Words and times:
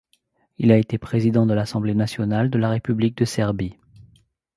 Il 0.57 0.71
a 0.71 0.77
été 0.79 0.97
président 0.97 1.45
de 1.45 1.53
l'Assemblée 1.53 1.93
nationale 1.93 2.49
de 2.49 2.57
la 2.57 2.71
République 2.71 3.15
de 3.17 3.25
Serbie. 3.25 3.77